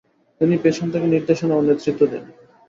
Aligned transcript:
তিনি 0.41 0.55
পেছন 0.63 0.87
থেকে 0.93 1.07
নির্দেশনা 1.07 1.53
ও 1.55 1.61
নেতৃত্ব 1.61 2.01
দেন। 2.11 2.23